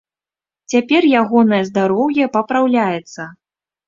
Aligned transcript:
Цяпер 0.73 1.01
ягонае 1.21 1.59
здароўе 1.69 2.25
папраўляецца. 2.39 3.27